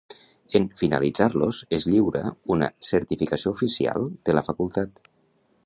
[0.59, 2.23] En finalitzar-los, es lliura
[2.55, 5.03] una certificació oficial de la facultat.